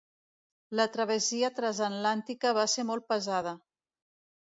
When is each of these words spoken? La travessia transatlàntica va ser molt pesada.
La 0.79 0.87
travessia 0.95 1.53
transatlàntica 1.61 2.57
va 2.63 2.67
ser 2.77 2.89
molt 2.91 3.09
pesada. 3.15 3.59